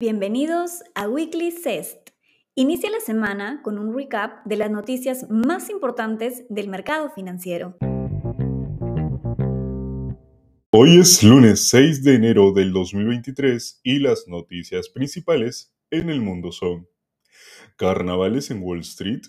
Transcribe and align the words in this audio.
Bienvenidos 0.00 0.84
a 0.94 1.08
Weekly 1.08 1.50
CEST. 1.50 2.10
Inicia 2.54 2.88
la 2.88 3.00
semana 3.00 3.62
con 3.64 3.80
un 3.80 3.92
recap 3.92 4.46
de 4.46 4.56
las 4.56 4.70
noticias 4.70 5.26
más 5.28 5.70
importantes 5.70 6.44
del 6.48 6.68
mercado 6.68 7.10
financiero. 7.10 7.76
Hoy 10.70 10.98
es 11.00 11.24
lunes 11.24 11.68
6 11.70 12.04
de 12.04 12.14
enero 12.14 12.52
del 12.52 12.72
2023 12.72 13.80
y 13.82 13.98
las 13.98 14.28
noticias 14.28 14.88
principales 14.88 15.74
en 15.90 16.10
el 16.10 16.20
mundo 16.20 16.52
son 16.52 16.88
Carnavales 17.74 18.52
en 18.52 18.62
Wall 18.62 18.82
Street. 18.82 19.22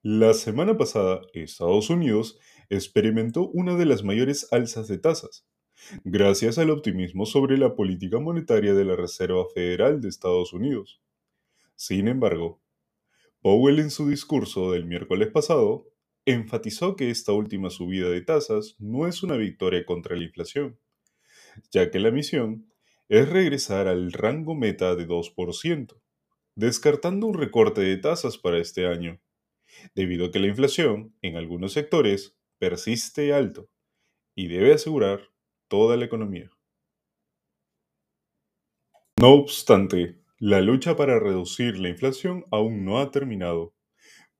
La 0.00 0.32
semana 0.32 0.78
pasada, 0.78 1.20
Estados 1.34 1.90
Unidos 1.90 2.38
experimentó 2.70 3.50
una 3.50 3.76
de 3.76 3.84
las 3.84 4.02
mayores 4.04 4.50
alzas 4.52 4.88
de 4.88 4.96
tasas, 4.96 5.46
gracias 6.04 6.58
al 6.58 6.70
optimismo 6.70 7.26
sobre 7.26 7.58
la 7.58 7.74
política 7.74 8.18
monetaria 8.18 8.74
de 8.74 8.84
la 8.84 8.96
Reserva 8.96 9.44
Federal 9.54 10.00
de 10.00 10.08
Estados 10.08 10.52
Unidos. 10.52 11.00
Sin 11.76 12.08
embargo, 12.08 12.60
Powell 13.40 13.78
en 13.78 13.90
su 13.90 14.08
discurso 14.08 14.72
del 14.72 14.84
miércoles 14.84 15.28
pasado 15.30 15.86
enfatizó 16.24 16.96
que 16.96 17.10
esta 17.10 17.32
última 17.32 17.70
subida 17.70 18.08
de 18.10 18.20
tasas 18.20 18.76
no 18.78 19.06
es 19.06 19.22
una 19.22 19.36
victoria 19.36 19.86
contra 19.86 20.16
la 20.16 20.24
inflación, 20.24 20.78
ya 21.70 21.90
que 21.90 21.98
la 21.98 22.10
misión 22.10 22.70
es 23.08 23.28
regresar 23.28 23.88
al 23.88 24.12
rango 24.12 24.54
meta 24.54 24.94
de 24.94 25.06
2%, 25.06 26.00
descartando 26.54 27.26
un 27.26 27.34
recorte 27.34 27.80
de 27.80 27.96
tasas 27.96 28.36
para 28.36 28.58
este 28.58 28.86
año, 28.86 29.20
debido 29.94 30.26
a 30.26 30.30
que 30.30 30.40
la 30.40 30.48
inflación 30.48 31.14
en 31.22 31.36
algunos 31.36 31.72
sectores 31.72 32.36
persiste 32.58 33.32
alto 33.32 33.70
y 34.34 34.48
debe 34.48 34.74
asegurar 34.74 35.30
toda 35.68 35.96
la 35.96 36.06
economía. 36.06 36.50
No 39.20 39.32
obstante, 39.34 40.16
la 40.38 40.60
lucha 40.60 40.96
para 40.96 41.18
reducir 41.18 41.78
la 41.78 41.88
inflación 41.88 42.44
aún 42.50 42.84
no 42.84 43.00
ha 43.00 43.10
terminado, 43.10 43.74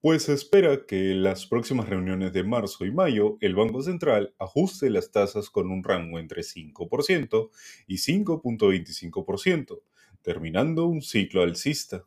pues 0.01 0.23
se 0.23 0.33
espera 0.33 0.85
que 0.85 1.11
en 1.11 1.23
las 1.23 1.45
próximas 1.45 1.89
reuniones 1.89 2.31
de 2.31 2.43
marzo 2.43 2.85
y 2.85 2.91
mayo 2.91 3.37
el 3.41 3.55
Banco 3.55 3.81
Central 3.81 4.33
ajuste 4.39 4.89
las 4.89 5.11
tasas 5.11 5.49
con 5.49 5.69
un 5.69 5.83
rango 5.83 6.19
entre 6.19 6.43
5% 6.43 7.49
y 7.87 7.97
5.25%, 7.97 9.81
terminando 10.21 10.85
un 10.85 11.01
ciclo 11.01 11.41
alcista. 11.41 12.05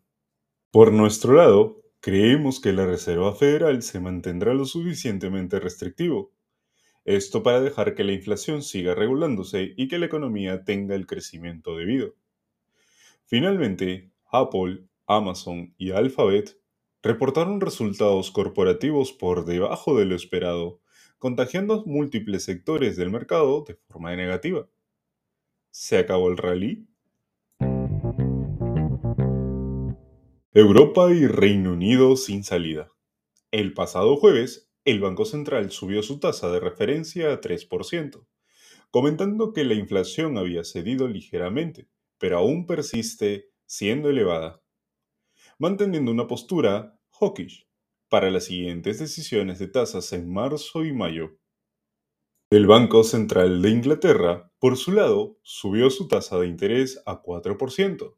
Por 0.70 0.92
nuestro 0.92 1.34
lado, 1.34 1.82
creemos 2.00 2.60
que 2.60 2.72
la 2.72 2.86
Reserva 2.86 3.34
Federal 3.34 3.82
se 3.82 4.00
mantendrá 4.00 4.54
lo 4.54 4.64
suficientemente 4.64 5.60
restrictivo, 5.60 6.31
esto 7.04 7.42
para 7.42 7.60
dejar 7.60 7.94
que 7.94 8.04
la 8.04 8.12
inflación 8.12 8.62
siga 8.62 8.94
regulándose 8.94 9.74
y 9.76 9.88
que 9.88 9.98
la 9.98 10.06
economía 10.06 10.64
tenga 10.64 10.94
el 10.94 11.06
crecimiento 11.06 11.76
debido. 11.76 12.14
Finalmente, 13.24 14.12
Apple, 14.30 14.84
Amazon 15.06 15.74
y 15.78 15.90
Alphabet 15.90 16.58
reportaron 17.02 17.60
resultados 17.60 18.30
corporativos 18.30 19.12
por 19.12 19.44
debajo 19.44 19.98
de 19.98 20.04
lo 20.04 20.14
esperado, 20.14 20.80
contagiando 21.18 21.84
múltiples 21.86 22.44
sectores 22.44 22.96
del 22.96 23.10
mercado 23.10 23.64
de 23.66 23.74
forma 23.88 24.14
negativa. 24.14 24.68
¿Se 25.70 25.98
acabó 25.98 26.28
el 26.28 26.36
rally? 26.36 26.86
Europa 30.54 31.10
y 31.10 31.26
Reino 31.26 31.72
Unido 31.72 32.14
sin 32.16 32.44
salida. 32.44 32.90
El 33.50 33.72
pasado 33.72 34.16
jueves, 34.16 34.70
el 34.84 35.00
Banco 35.00 35.24
Central 35.24 35.70
subió 35.70 36.02
su 36.02 36.18
tasa 36.18 36.50
de 36.50 36.58
referencia 36.58 37.32
a 37.32 37.40
3%, 37.40 38.26
comentando 38.90 39.52
que 39.52 39.64
la 39.64 39.74
inflación 39.74 40.36
había 40.36 40.64
cedido 40.64 41.06
ligeramente, 41.06 41.88
pero 42.18 42.38
aún 42.38 42.66
persiste 42.66 43.50
siendo 43.64 44.10
elevada, 44.10 44.60
manteniendo 45.58 46.10
una 46.10 46.26
postura 46.26 46.98
hawkish 47.20 47.68
para 48.08 48.30
las 48.30 48.46
siguientes 48.46 48.98
decisiones 48.98 49.60
de 49.60 49.68
tasas 49.68 50.12
en 50.12 50.28
marzo 50.32 50.84
y 50.84 50.92
mayo. 50.92 51.38
El 52.50 52.66
Banco 52.66 53.04
Central 53.04 53.62
de 53.62 53.70
Inglaterra, 53.70 54.52
por 54.58 54.76
su 54.76 54.92
lado, 54.92 55.38
subió 55.42 55.90
su 55.90 56.08
tasa 56.08 56.38
de 56.38 56.48
interés 56.48 57.00
a 57.06 57.22
4%. 57.22 58.16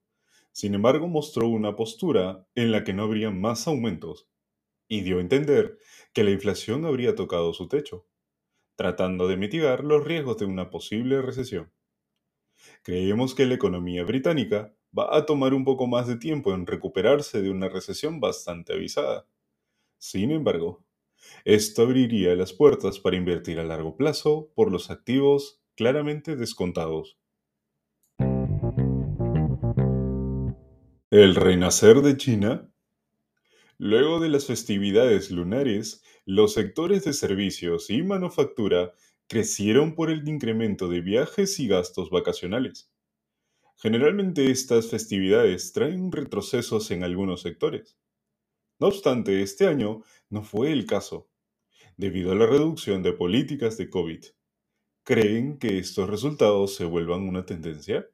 Sin 0.50 0.74
embargo, 0.74 1.08
mostró 1.08 1.47
una 1.47 1.76
postura 1.76 2.48
en 2.54 2.72
la 2.72 2.84
que 2.84 2.94
no 2.94 3.04
habría 3.04 3.30
más 3.30 3.69
aumentos 3.69 4.28
y 4.89 5.03
dio 5.03 5.19
a 5.19 5.21
entender 5.21 5.78
que 6.12 6.25
la 6.25 6.31
inflación 6.31 6.84
habría 6.84 7.15
tocado 7.15 7.53
su 7.53 7.69
techo, 7.69 8.06
tratando 8.77 9.28
de 9.28 9.37
mitigar 9.37 9.84
los 9.84 10.05
riesgos 10.05 10.39
de 10.39 10.47
una 10.47 10.71
posible 10.71 11.22
recesión. 11.22 11.72
Creemos 12.83 13.34
que 13.34 13.47
la 13.47 13.55
economía 13.55 14.05
británica 14.05 14.75
va 14.97 15.17
a 15.17 15.27
tomar 15.27 15.55
un 15.55 15.65
poco 15.65 15.87
más 15.87 16.06
de 16.06 16.17
tiempo 16.17 16.53
en 16.55 16.67
recuperarse 16.67 17.43
de 17.43 17.50
una 17.50 17.69
recesión 17.69 18.21
bastante 18.21 18.72
avisada. 18.72 19.27
Sin 19.99 20.31
embargo, 20.31 20.84
esto 21.45 21.83
abriría 21.83 22.34
las 22.34 22.53
puertas 22.53 22.99
para 22.99 23.16
invertir 23.16 23.59
a 23.59 23.65
largo 23.65 23.97
plazo 23.97 24.51
por 24.55 24.71
los 24.71 24.91
activos 24.91 25.61
claramente 25.75 26.37
descontados. 26.37 27.19
El 31.11 31.37
renacer 31.37 32.03
de 32.03 32.16
China 32.16 32.73
Luego 33.78 34.20
de 34.20 34.28
las 34.28 34.46
festividades 34.46 35.30
lunares, 35.32 36.02
los 36.24 36.52
sectores 36.52 37.04
de 37.04 37.12
servicios 37.12 37.90
y 37.90 38.02
manufactura 38.02 38.92
crecieron 39.26 39.94
por 39.96 40.10
el 40.10 40.28
incremento 40.28 40.88
de 40.88 41.00
viajes 41.00 41.58
y 41.58 41.66
gastos 41.66 42.10
vacacionales. 42.10 42.92
Generalmente 43.76 44.50
estas 44.50 44.88
festividades 44.88 45.72
traen 45.72 46.12
retrocesos 46.12 46.90
en 46.92 47.02
algunos 47.02 47.42
sectores. 47.42 47.98
No 48.78 48.86
obstante, 48.88 49.42
este 49.42 49.66
año 49.66 50.02
no 50.30 50.44
fue 50.44 50.72
el 50.72 50.86
caso, 50.86 51.28
debido 51.96 52.32
a 52.32 52.36
la 52.36 52.46
reducción 52.46 53.02
de 53.02 53.12
políticas 53.12 53.76
de 53.76 53.91
COVID. 53.91 54.24
¿Creen 55.02 55.58
que 55.58 55.78
estos 55.78 56.08
resultados 56.08 56.74
se 56.74 56.84
vuelvan 56.84 57.28
una 57.28 57.44
tendencia? 57.44 58.08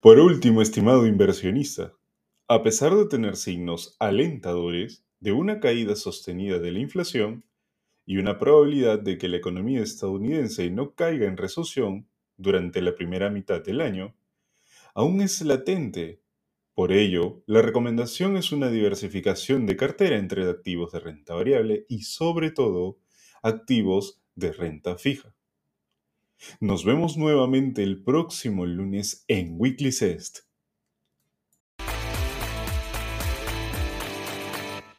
Por 0.00 0.18
último, 0.18 0.62
estimado 0.62 1.06
inversionista, 1.06 1.94
a 2.48 2.62
pesar 2.62 2.94
de 2.94 3.06
tener 3.06 3.34
signos 3.34 3.96
alentadores 3.98 5.04
de 5.18 5.32
una 5.32 5.58
caída 5.58 5.96
sostenida 5.96 6.60
de 6.60 6.70
la 6.70 6.78
inflación 6.78 7.44
y 8.04 8.18
una 8.18 8.38
probabilidad 8.38 9.00
de 9.00 9.18
que 9.18 9.28
la 9.28 9.38
economía 9.38 9.82
estadounidense 9.82 10.70
no 10.70 10.94
caiga 10.94 11.26
en 11.26 11.36
recesión 11.36 12.08
durante 12.36 12.82
la 12.82 12.94
primera 12.94 13.30
mitad 13.30 13.64
del 13.64 13.80
año, 13.80 14.14
aún 14.94 15.22
es 15.22 15.40
latente. 15.42 16.20
Por 16.72 16.92
ello, 16.92 17.42
la 17.46 17.62
recomendación 17.62 18.36
es 18.36 18.52
una 18.52 18.70
diversificación 18.70 19.66
de 19.66 19.76
cartera 19.76 20.16
entre 20.16 20.48
activos 20.48 20.92
de 20.92 21.00
renta 21.00 21.34
variable 21.34 21.84
y 21.88 22.02
sobre 22.02 22.52
todo 22.52 22.98
activos 23.42 24.22
de 24.36 24.52
renta 24.52 24.98
fija. 24.98 25.34
Nos 26.60 26.84
vemos 26.84 27.16
nuevamente 27.16 27.82
el 27.82 28.04
próximo 28.04 28.66
lunes 28.66 29.24
en 29.26 29.56
Weekly 29.58 29.90
Cest 29.90 30.45